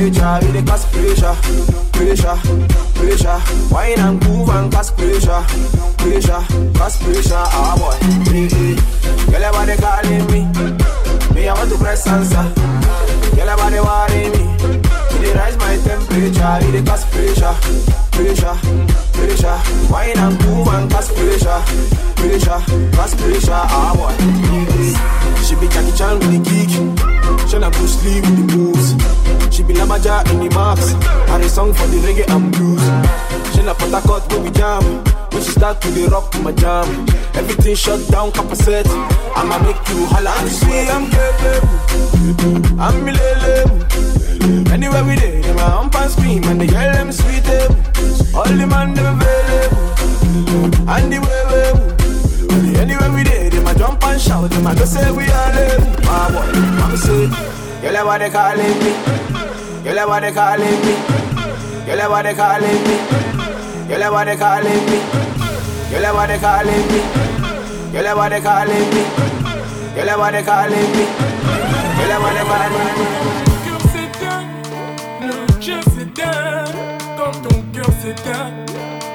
[0.00, 1.34] temperature, you dey cause pressure,
[1.92, 2.36] pressure,
[2.96, 3.40] pressure.
[3.72, 5.42] Wine and move and cause pressure,
[5.98, 6.40] pressure,
[6.78, 7.34] cause pressure.
[7.36, 7.96] Ah boy,
[8.32, 8.76] hey, hey.
[9.30, 10.40] Girl, your body calling me.
[11.34, 12.42] Me, I want to press answer.
[13.36, 14.44] Girl, your body worry me.
[15.12, 17.54] You dey rise my temperature, you dey cause pressure,
[18.12, 18.56] pressure,
[19.12, 19.58] pressure.
[19.92, 21.60] Wine and move and cause pressure,
[22.16, 22.60] pressure,
[22.96, 23.52] cause pressure.
[23.52, 24.12] Ah boy,
[24.48, 25.29] hey, hey.
[25.50, 26.70] She be Jackie Chan with the kick.
[27.50, 28.94] Shana Bruce Lee with the moves.
[29.52, 30.94] She be Lamaja in the marks.
[31.26, 32.78] And a song for the reggae and blues.
[33.50, 34.84] Shana Patakot when we jam.
[35.32, 36.86] When she start to the rock to my jam.
[37.34, 38.86] Everything shut down, capacitate.
[39.34, 40.88] I'ma make you holla and sweat.
[40.88, 42.80] I'm capable.
[42.80, 44.70] I'm milele.
[44.70, 47.44] Anywhere we dey, them a hump and scream and they yell them sweet.
[48.36, 49.82] All the man them available.
[50.88, 53.39] And the way we Anywhere we a
[53.80, 55.80] jump and shout, them a go say we are them.
[56.04, 56.44] Ah boy,
[56.84, 57.24] I'm say,
[57.80, 58.92] girl, your body calling me,
[59.84, 60.94] girl, your body calling me,
[61.88, 62.96] You girl, your body calling me,
[63.88, 64.98] You girl, your body calling me,
[65.88, 67.00] You girl, your body calling me,
[67.88, 69.02] You girl, your body calling me,
[69.96, 71.04] You girl, your body calling me,
[71.96, 73.30] You girl, your body calling me.
[77.16, 78.52] quand ton cœur s'éteint,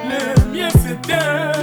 [0.09, 1.54] le mien s'éteint.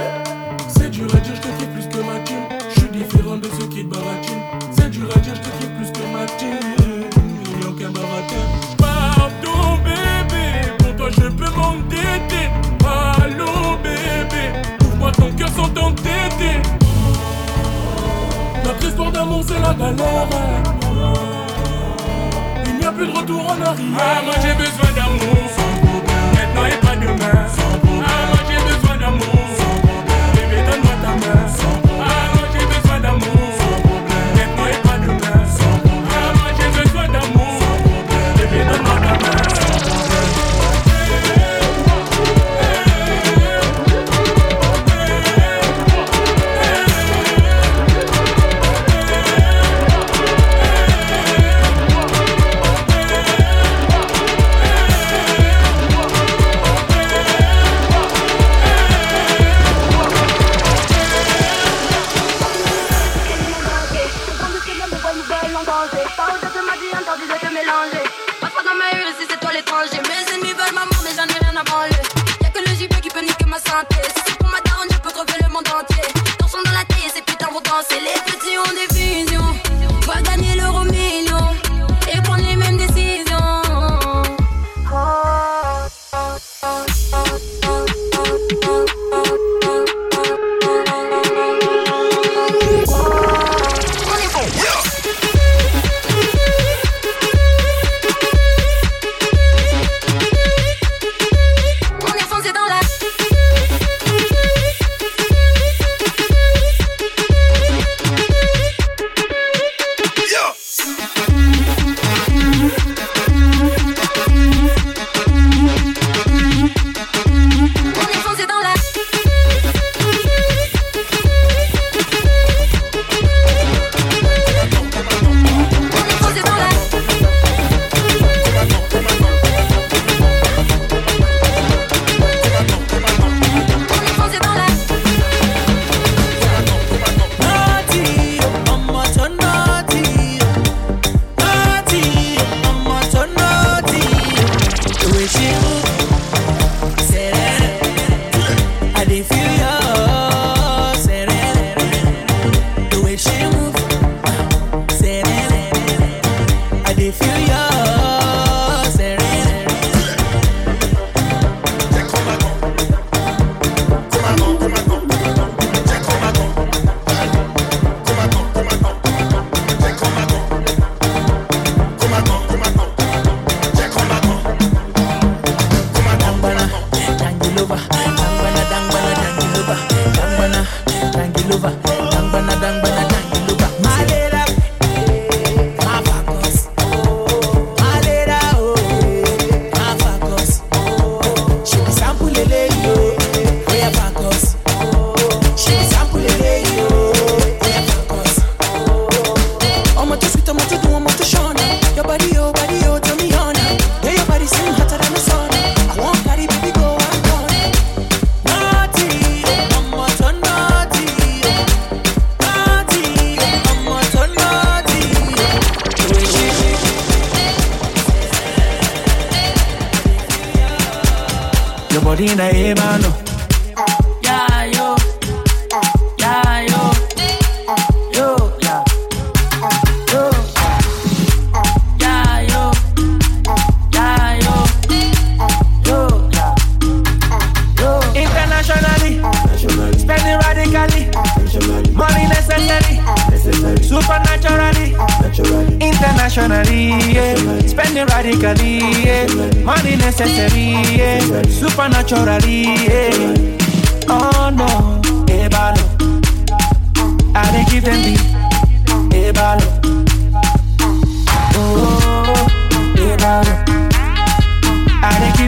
[15.55, 16.61] Sans t'entêter.
[18.63, 20.27] Notre histoire d'amour, c'est la galère.
[22.65, 23.99] Il n'y a plus de retour en arrière.
[23.99, 25.37] Ah, moi j'ai besoin d'amour.
[26.33, 27.45] Maintenant et pas demain.
[28.05, 29.42] Ah, moi j'ai besoin d'amour.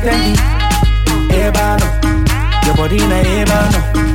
[0.06, 0.34] Them
[1.30, 1.90] the ebalo.
[2.66, 3.82] Your body na ebalo.
[3.96, 4.15] Yeah,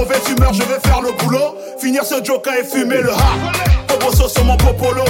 [0.00, 1.58] Mauvaise humeur, je vais faire le boulot.
[1.78, 3.36] Finir ce joker et fumer le ha.
[3.86, 5.04] Bobosso sur mon popolo.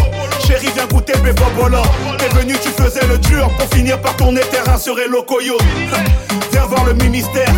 [0.45, 1.79] Chérie, viens goûter le bébobolo.
[2.19, 3.49] T'es venu, tu faisais le dur.
[3.57, 5.57] Pour finir par tourner terrain sur les locoyo.
[6.51, 7.49] Viens voir le ministère.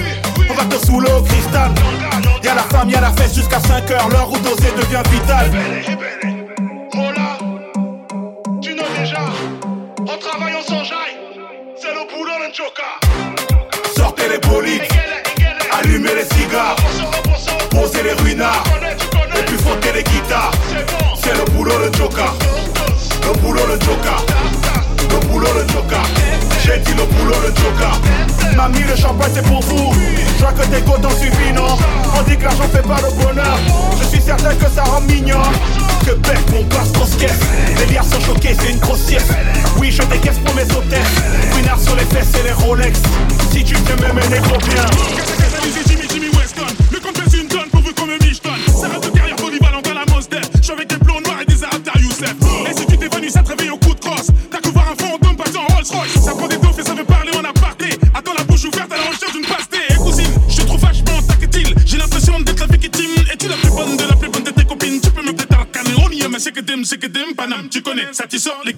[0.50, 1.70] On va te saouler au cristal.
[2.42, 4.10] Y'a la femme, y'a la fête jusqu'à 5 heures.
[4.10, 5.50] L'heure où doser devient vital.
[6.94, 7.38] Mola,
[8.60, 9.24] tu know déjà,
[10.00, 11.16] on travaille, on s'enjaille,
[11.80, 13.00] c'est le boulot d'un joker.
[13.96, 14.82] Sortez les bolides,
[15.78, 16.76] allumez les cigares,
[17.70, 18.64] posez les ruinards,
[19.38, 20.52] et puis frottez les guitares.
[21.22, 22.34] C'est le boulot de Joker,
[23.26, 24.24] le boulot de Joker,
[25.10, 26.51] le boulot de Joker.
[26.64, 28.00] J'ai dit le boulot de Joker.
[28.56, 29.92] Mamie, le champagne c'est pour vous.
[30.36, 31.76] Je vois que tes côtes ont suivi, non?
[32.16, 33.58] On dit que l'argent fait pas le bonheur.
[34.00, 35.42] Je suis certain que ça rend mignon.
[36.06, 37.16] Que bec, mon passe grosse.
[37.78, 39.22] Les liards sont choqués, c'est une grossière.
[39.78, 41.56] Oui, je décaisse pour mes hôtesses.
[41.56, 42.98] Winard sur les fesses et les Rolex.
[43.50, 44.84] Si tu te mets mes négros bien.
[45.86, 48.50] Jimmy, Jimmy Weston, le compte pèse une tonne pour vous comme Michton.
[48.80, 50.42] Ça reste de carrière polyvalente à la Mosdef.
[50.56, 52.34] Je suis avec des plombs noirs et des arabes Youssef.
[52.70, 54.28] Et si tu t'es venu, ça te réveille au coup de crosse.
[54.50, 56.51] T'as que un fantôme passer en Rolls Royce.
[56.84, 57.98] Ça veut parler en aparté.
[58.14, 59.78] Attends la bouche ouverte à la recherche d'une pastée.
[59.90, 61.74] Et cousine, je trouve vachement taquetille.
[61.86, 63.10] J'ai l'impression d'être la victime.
[63.32, 65.00] Es-tu la plus bonne de la plus bonne de tes copines?
[65.00, 65.94] Tu peux me péter un canet.
[65.98, 67.68] On mais c'est que dim, c'est que dim, Paname.
[67.68, 68.72] Tu connais, ça t'y sort les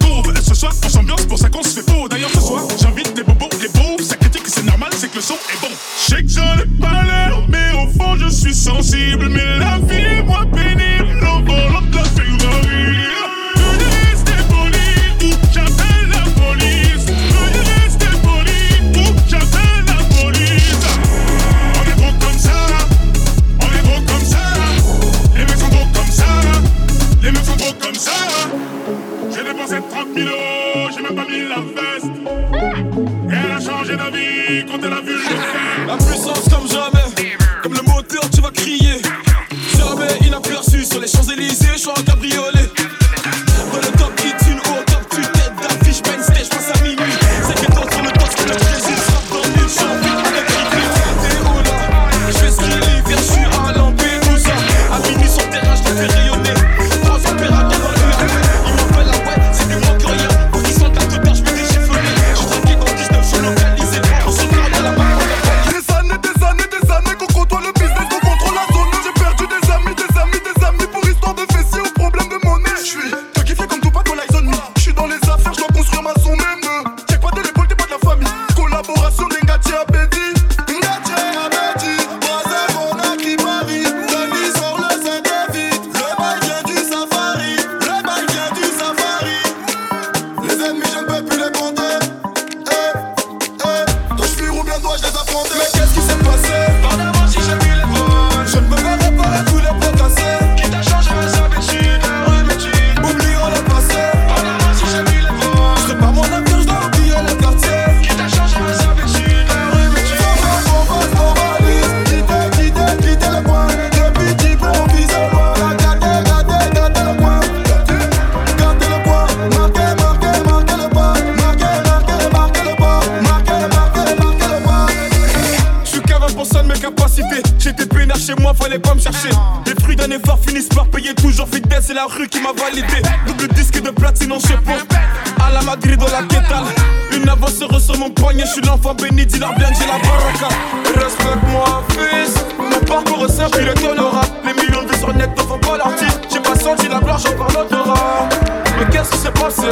[128.05, 129.29] là chez moi, fallait pas me chercher.
[129.65, 131.85] Les fruits d'un effort finissent par payer toujours vitesse.
[131.87, 133.01] C'est la rue qui m'a validé.
[133.25, 135.43] Double disque de platine en pas.
[135.43, 136.65] À la Madrid dans la quétale.
[137.11, 138.43] Une avance sur mon poignet.
[138.45, 140.55] Je suis l'enfant béni, dis-leur bien, j'ai la baraka.
[140.95, 142.35] Respecte-moi, fils.
[142.57, 144.27] Mon parcours est simple, il est tolérable.
[144.45, 146.21] Les millions de sur net ne font pas l'artiste.
[146.31, 148.29] J'ai pas senti la blanche, encore l'odorat.
[148.77, 149.63] Mais qu'est-ce qui s'est passé?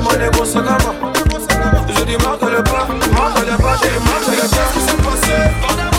[0.00, 0.58] Mon ego se.
[1.88, 4.36] Je dis marque le pas, marque le pas, j'ai marque le.
[4.36, 5.95] Qu'est-ce qui s'est passé?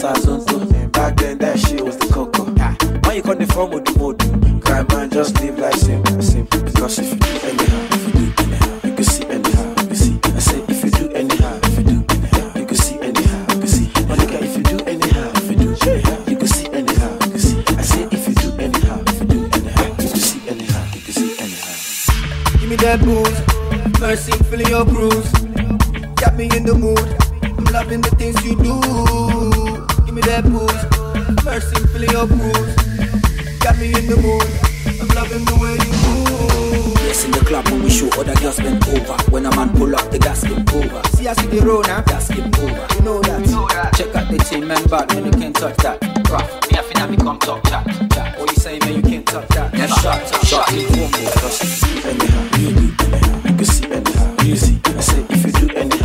[0.00, 0.14] On
[0.46, 0.88] tour.
[0.88, 2.52] Back then that shit was the coco.
[2.58, 4.18] Ah, Why you call the form with the mode?
[4.64, 6.62] Cry man, just live like simple, simple.
[6.62, 9.96] Because if you do anyhow, if you do anyhow, you can see anyhow, you can
[9.96, 10.20] see.
[10.24, 13.58] I say if you do anyhow, if you do anyhow, you can see anyhow, you
[13.60, 13.86] can see.
[14.08, 17.30] My nigga, if you do anyhow, if you do anyhow, you can see anyhow, you
[17.30, 17.64] can see.
[17.76, 21.00] I say if you do anyhow, if you do anyhow, you can see anyhow, you
[21.04, 22.58] can see anyhow.
[22.60, 25.28] Give me that booze, mercy, feeling your bruise.
[26.16, 27.04] Got me in the mood,
[27.82, 28.78] loving the things you do.
[30.06, 30.82] Give me that booze,
[31.44, 32.74] mercy, feeling your bruise.
[33.58, 34.46] Got me in the mood,
[35.02, 36.94] I'm loving the way you move.
[37.02, 39.16] Yes, in the club when we show other girls bend over.
[39.30, 41.02] When a man pull up, the gas get over.
[41.16, 42.86] See, I see the road now, Gas get over.
[42.94, 43.42] you know that.
[43.96, 45.98] Check out the team, man, bad man, you can't touch that.
[46.30, 47.84] Bruh, me I finna me come talk chat,
[48.14, 48.38] chat.
[48.38, 49.72] What you say, man, you can't touch that.
[49.74, 51.32] Never shot, shot, hit one more.
[51.34, 54.80] Because if you do anyhow, you do anyhow, you can see anyhow, you see.
[54.86, 56.01] I say if you do anyhow,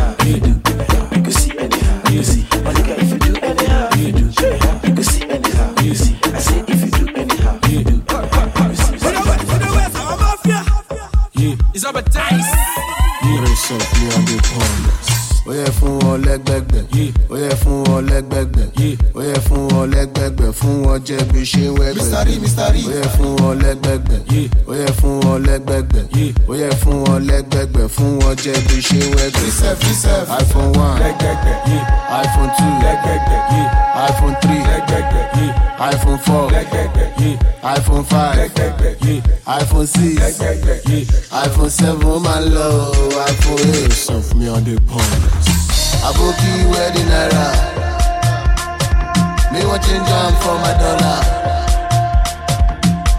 [16.17, 16.81] wọn lẹ́gbẹ̀gbẹ̀.
[17.29, 18.65] Ó yẹ fún wọn lẹ́gbẹ̀gbẹ̀.
[19.15, 20.51] Ó yẹ fún wọn lẹ́gbẹ̀gbẹ̀.
[20.59, 22.01] Fún wọn jẹ́ bí ṣe wẹ́gbẹ̀.
[22.87, 24.19] Ó yẹ fún wọn lẹ́gbẹ̀gbẹ̀.
[24.67, 26.03] Ó yẹ fún wọn lẹ́gbẹ̀gbẹ̀.
[26.49, 27.87] Ó yẹ fún wọn lẹ́gbẹ̀gbẹ̀.
[27.95, 29.45] Fún wọn jẹ́ bí ṣe wẹ́gbẹ̀.
[30.41, 30.99] Iphone one.
[32.21, 32.71] Iphone two.
[34.07, 34.61] Iphone three.
[35.91, 36.49] Iphone four.
[37.63, 38.35] Iphone five.
[39.59, 40.39] Iphone six.
[41.43, 42.07] Iphone seven.
[42.07, 42.67] Ó máa ń lọ.
[43.29, 43.91] iphone eight.
[43.93, 45.56] Sọ fún mi on the pond.
[46.05, 47.47] Aboki wedding naira
[49.51, 51.21] me wan change am for my dollar.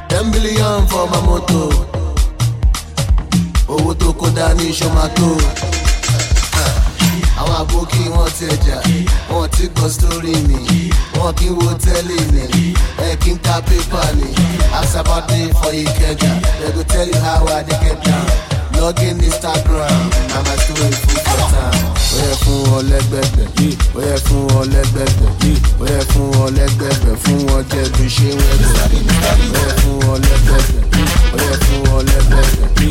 [0.08, 1.70] Ten billion for my motor
[3.68, 5.28] owó tó kó dání ṣọmátó
[7.38, 8.76] àwọn àbókí wọn ti ẹjà
[9.30, 12.74] wọn ti gbọ́ sórí mi wọn kì í wo tẹ́lẹ̀ mi
[13.06, 14.28] ẹ kí n ka pépà ni
[15.28, 18.26] me for ìkẹjà they go tell you how i dey get down.
[18.80, 21.97] Log in instagram na my story full for town.
[22.28, 23.46] Yẹ fún wọn lẹ́gbẹ̀gbẹ̀
[23.96, 25.30] ó fún wọn lẹ́gbẹ̀gbẹ̀
[25.80, 30.82] ó fún wọn lẹ́gbẹ̀gbẹ̀ fún wọn jẹ́ bí ń wẹ́gbẹ̀ ó fún wọn lẹ́gbẹ̀gbẹ̀
[31.34, 32.87] ó fún wọn lẹ́gbẹ̀gbẹ̀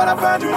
[0.00, 0.49] but I've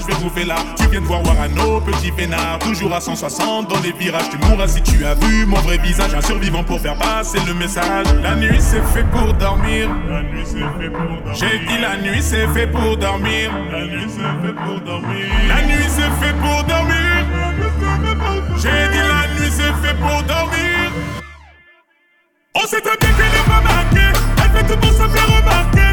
[0.00, 0.56] je vais bouffer là.
[0.76, 4.28] Tu viens de voir Warano, petit peinard, toujours à 160 dans les virages.
[4.30, 7.54] Tu mourras si tu as vu mon vrai visage, un survivant pour faire passer le
[7.54, 8.06] message.
[8.22, 9.88] La nuit c'est fait pour dormir.
[10.08, 11.34] La nuit c'est fait pour dormir.
[11.34, 13.50] J'ai dit la nuit c'est fait pour dormir.
[13.70, 15.26] La nuit c'est fait pour dormir.
[15.48, 17.26] La nuit c'est fait pour dormir.
[18.56, 20.92] J'ai dit la nuit c'est fait pour dormir.
[22.54, 25.85] On sait très bien qu'elle est pas marquée, elle fait tout pour se faire remarquer.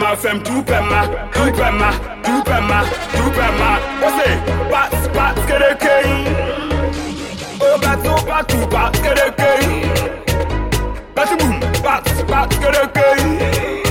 [0.00, 1.92] Pema, fem two pema, two pema,
[2.24, 4.00] two pema, two pema.
[4.00, 4.70] What's it?
[4.70, 6.26] Bats, bats, get a king.
[7.60, 9.82] Oh, bats, oh, bats, oh, bats, get a king.
[11.14, 13.89] Bats, boom, bats, bats, get a king.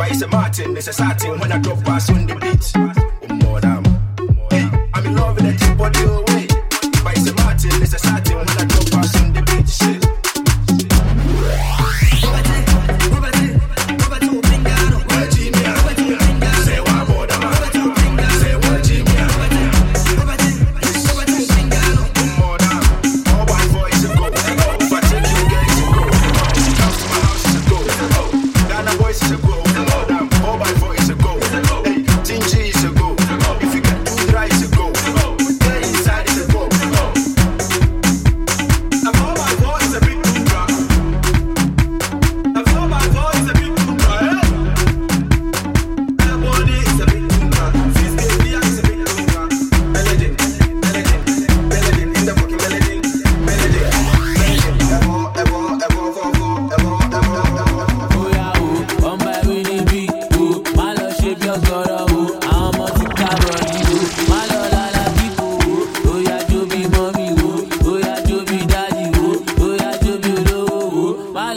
[0.00, 3.13] It's a Martin, it's satin when I drop pass on the beat.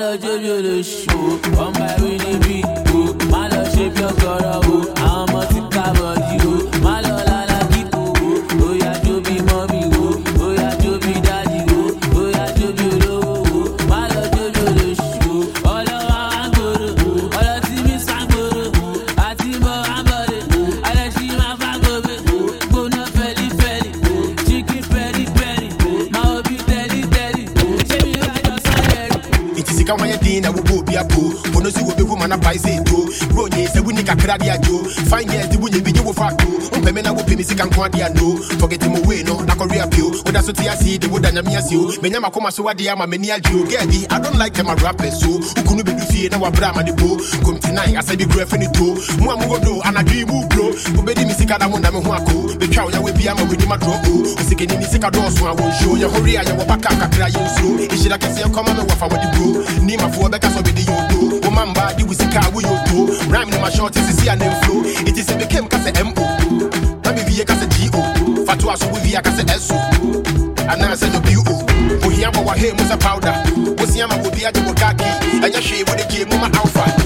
[0.08, 1.18] Lọ jó bí olóṣù
[1.66, 2.56] ọmọ ẹ̀rí níbí
[2.96, 3.00] o,
[3.32, 4.78] má lọ ṣe bí ọ̀gọ̀rọ̀ o,
[34.36, 37.66] di ajo Fine years di wunye binye wo facto Umpe me na wo pimi sika
[37.66, 41.08] nkwa di ano Forget him away no na korea pio Oda so ti asi de
[41.08, 44.54] woda nyami asi o Menya makoma so wadi ama meni aljo Gedi I don't like
[44.54, 45.28] them a rappers so.
[45.62, 48.68] Ukunu be du fie na wabra ma de bo Kom tonight I say be ni
[48.74, 50.72] to Mu amu godo anadwi mu bro.
[50.98, 53.44] Ubedi mi sika da mu na me ho ako Betwa wo ya we bia ma
[53.44, 55.96] we ni ma drop o Usike ni mi sika do so a won show.
[55.96, 59.06] Ya hori a ya wo baka kakra ye slow Ishira kese ya koma me wafa
[59.08, 59.64] wadi bro.
[59.86, 61.37] Ni ma fo beka so be de yodo
[62.08, 64.82] O mamba di wusika wo yodo Rhyme ni ma short is see and flow.
[64.86, 66.14] It is a became kase MO
[67.04, 68.00] Na me vie kase GO
[68.46, 69.76] Fatwa so we vie kase SO
[70.70, 71.44] Ana se no BO
[72.08, 73.34] Ohia ma wa he mu sa powder.
[73.78, 75.04] Osia ma obi ade mo kaki
[75.44, 76.97] Anya hwe wo de gie mu ma alpha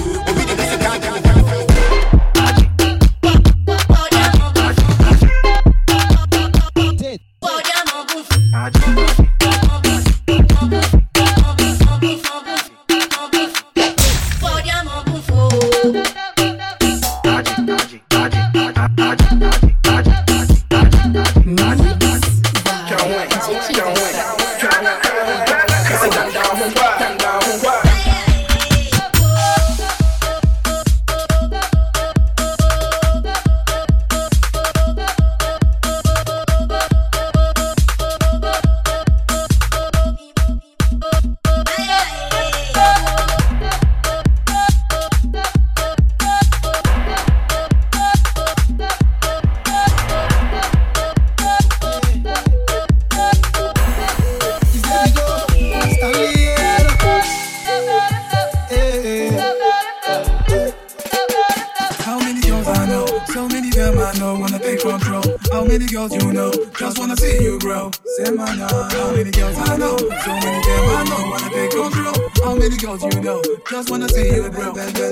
[65.72, 66.52] many girls you know?
[66.78, 67.90] Just wanna see you grow.
[68.16, 68.68] Say my now.
[68.68, 69.96] How many girls I know?
[69.96, 72.14] So many them I know, wanna take control.
[72.44, 73.42] How many girls you know?
[73.70, 74.74] Just wanna see you grow.
[74.76, 75.10] Every day,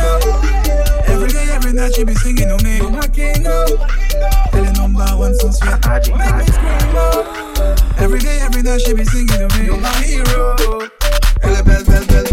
[0.00, 0.10] no.
[1.12, 2.80] Every day, every night she be singing on me.
[3.12, 3.66] King, no.
[4.54, 5.84] Elle est number one, so sweet.
[5.86, 7.76] Make me scream, oh.
[7.98, 9.66] Every day, every night she be singing on me.
[9.66, 10.56] You're my hero.
[11.42, 12.24] Elle est belle, belle, belle,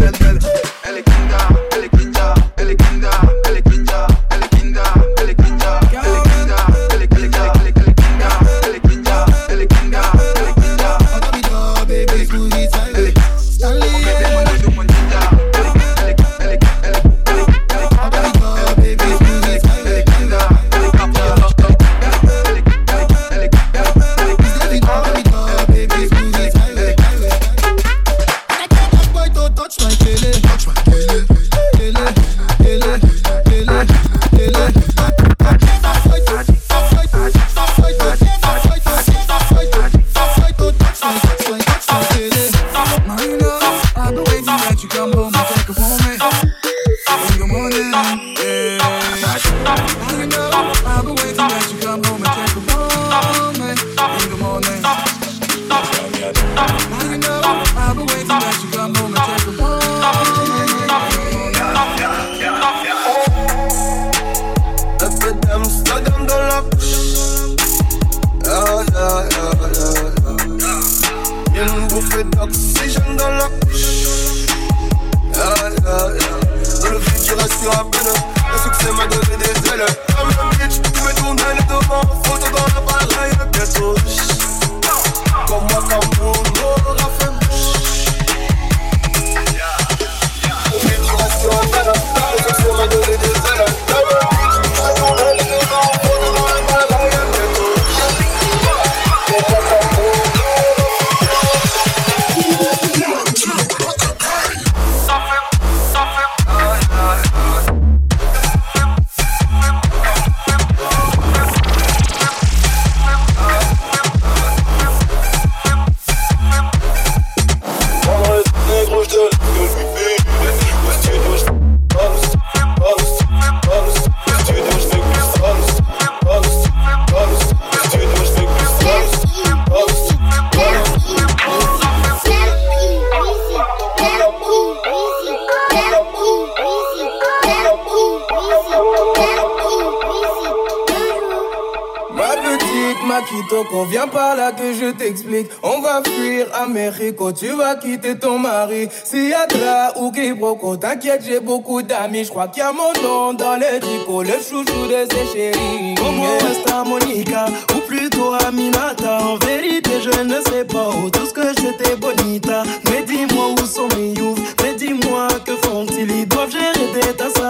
[147.02, 148.88] Mexico, tu vas quitter ton mari.
[149.04, 152.24] S'il y a Dra ou Quiproquo, t'inquiète, j'ai beaucoup d'amis.
[152.24, 155.94] Je crois qu'il y a mon nom dans les dico, le chouchou de ses chéris.
[155.96, 161.32] Como esta Monica, ou plutôt Aminata En vérité je ne sais pas où tout ce
[161.32, 166.10] que j'étais bonita Mais dis-moi où sont mes youths, mais dis-moi que font-ils?
[166.10, 167.41] Ils doivent gérer des tas sabats, où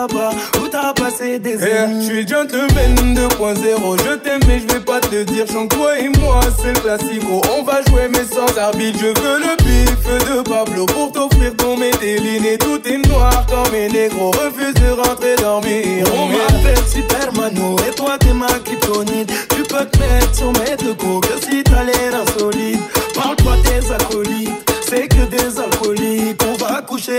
[1.22, 5.46] passé des années je suis gentleman 2.0, je t'aime mais je vais pas te dire
[5.46, 9.38] Chante toi et moi c'est le classico On va jouer mais sans arbitre Je veux
[9.38, 14.30] le bif de Pablo Pour t'offrir ton météline Et tout est noir comme mes négros
[14.30, 16.06] Refuse de rentrer dormir.
[16.14, 19.32] On m'appelle Supermano et toi t'es ma kryptonite.
[19.54, 22.80] Tu peux te mettre sur mes deux coups que si t'as l'air insolite.
[23.14, 24.41] Parle-toi tes acolytes,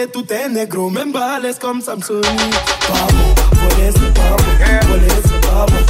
[0.04, 4.44] coucher tout est négro, même balèze comme Samsonite Pas bon, voler c'est pas bon,
[4.88, 5.82] voler c'est pas bon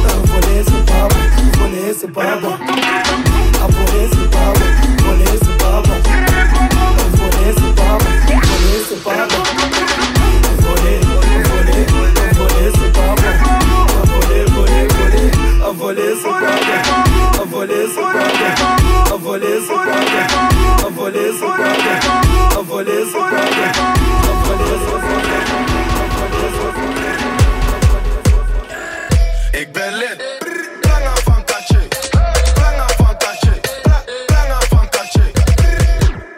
[0.00, 1.20] Euh, Voler c'est pas bon,
[1.58, 2.54] voler c'est pas bon
[3.60, 4.68] Ah, voler c'est pas bon,
[5.04, 9.42] voler c'est pas bon Euh, Voler c'est pas bon, voler c'est pas bon
[10.60, 11.84] Voler, voler,
[12.34, 13.32] voler c'est pas bon
[14.12, 15.28] Voler, voler, voler,
[15.76, 18.08] voler c'est pas bon voler c'est pas
[19.10, 19.88] bon voler c'est pas
[20.82, 22.09] bon voler c'est pas bon
[22.80, 22.86] Ik
[29.72, 30.22] ben lid.
[31.24, 31.78] Van Katje.
[32.80, 33.60] af van Katje.
[34.68, 34.88] Van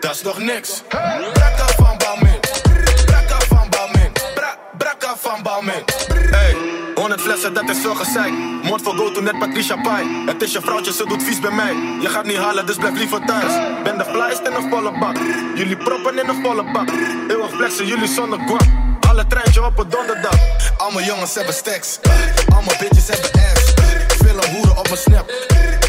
[0.00, 0.82] Dat is nog niks.
[7.42, 8.32] 100 flessen, dat is veel gezeik.
[8.62, 10.24] Moord voor go to net Patricia Pai.
[10.26, 11.74] Het is je vrouwtje, ze doet vies bij mij.
[12.00, 13.52] Je gaat niet halen, dus blijf liever thuis.
[13.82, 15.16] Ben de flyest in een volle bak.
[15.54, 16.88] Jullie proppen in een volle bak.
[17.28, 18.66] Eeuwig flexen, jullie zonder guap.
[19.08, 20.38] Alle treintje op een donderdag.
[20.76, 21.98] Allemaal jongens hebben stacks.
[22.54, 23.72] Allemaal bitches hebben ass.
[24.24, 25.32] Veel hoeren op mijn snap.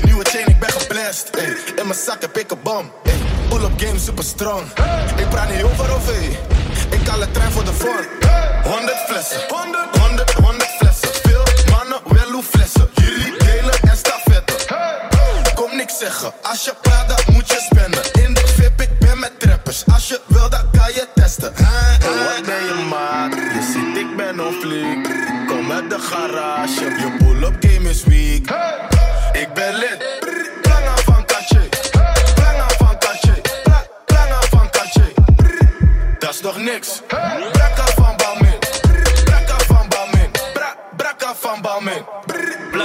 [0.03, 1.29] Nieuwe chain, ik ben geblest.
[1.75, 2.91] In mijn zak heb ik een bom.
[3.03, 3.13] Ey,
[3.49, 4.63] Pull up game super strong.
[5.15, 6.09] Ik praat niet over OV.
[6.89, 8.05] Ik haal de trein voor de vorm.
[8.63, 9.41] 100 flessen.
[9.47, 9.92] 100,
[16.03, 18.23] Als je praat, dan moet je spenden.
[18.23, 19.83] In de VIP, ik ben met trappers.
[19.93, 21.55] Als je wil, dan kan je testen.
[21.55, 23.33] En wat ben je maat?
[23.33, 25.07] Je ziet, ik ben een flink.
[25.47, 26.83] Kom uit de garage.
[26.83, 28.45] Je pull-up game is weak.
[29.31, 30.03] Ik ben lid.
[30.87, 31.69] aan van Katje.
[32.59, 33.41] aan van Katje.
[34.07, 35.13] aan van Katje.
[36.19, 37.01] Dat is nog niks.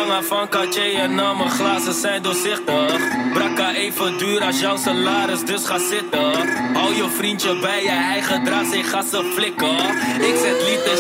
[0.09, 2.99] Planga van Cartier en al mijn glazen zijn doorzichtig.
[3.33, 6.33] Brakka even duur als jouw salaris, dus ga zitten.
[6.75, 9.79] Hou je vriendje bij je, hij gedraagt zich, ga ze flikken.
[10.29, 10.98] Ik zet liters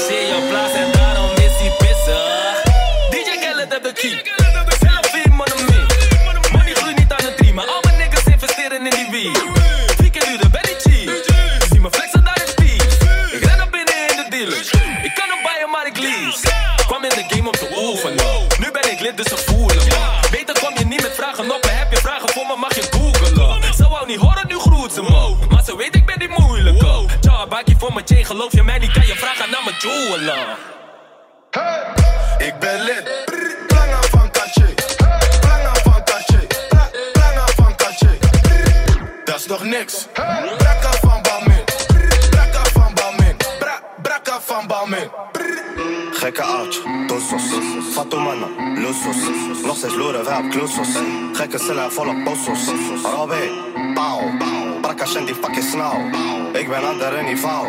[56.69, 57.67] Ik ben ander niveau.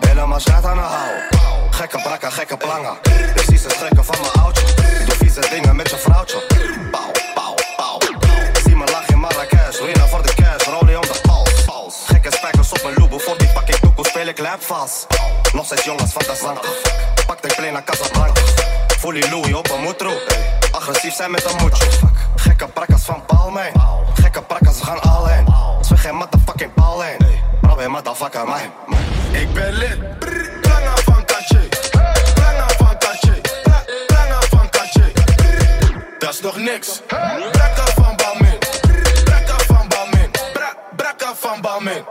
[0.00, 1.10] Helemaal schijt aan de hou.
[1.70, 2.96] Gekke brakka, gekke planga.
[3.34, 4.66] Ik zie ze schrikken van mijn oudje.
[5.00, 6.42] Ik doe vieze dingen met je vrouwtje.
[6.90, 7.98] Pauw, pauw, pauw.
[8.64, 9.78] Zie me lachen in Marrakesh.
[9.78, 11.20] Ruina voor de cash, rolie om de
[11.66, 12.04] pals.
[12.06, 13.18] Gekke spijkers op mijn loebo.
[13.18, 15.06] Voor die fucking toekomst speel ik lijp vast.
[15.52, 16.60] Nog steeds jongens van de zand.
[17.26, 18.40] Pak de naar Casablanca.
[18.98, 20.12] Fully Louis op een moetro.
[20.70, 21.84] Agressief zijn met een moetje.
[22.36, 23.72] Gekke prakkas van Palmijn.
[24.14, 25.46] Gekke we gaan al heen.
[25.80, 27.02] Zweeg geen motherfucking paal
[27.90, 28.70] motherfucker mij.
[29.30, 30.18] Ik ben lid,
[30.60, 31.68] Branga van Katje.
[32.34, 33.40] Branga van Katje.
[34.06, 35.12] Branga van Katje.
[36.18, 37.00] Dat is nog niks.
[37.06, 38.58] Brakka van Balmin.
[39.24, 40.30] Brakka van Balmin.
[40.96, 42.04] Brakka van Balmin.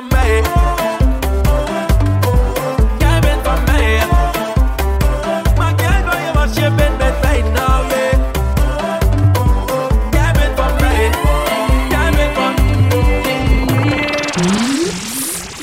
[0.00, 0.40] for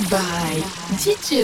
[0.09, 0.61] By
[0.97, 1.43] DJ